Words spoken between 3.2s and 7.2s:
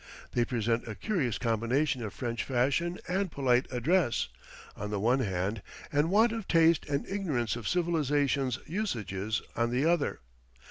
polite address, on the one hand, and want of taste and